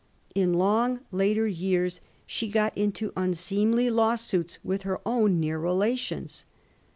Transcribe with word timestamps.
In 0.33 0.55
long 0.55 1.01
later 1.11 1.45
years 1.47 2.01
she 2.25 2.49
got 2.49 2.75
into 2.75 3.13
unseemly 3.15 3.91
lawsuits 3.91 4.57
with 4.63 4.81
her 4.81 4.99
own 5.05 5.39
near 5.39 5.59
relations. 5.59 6.45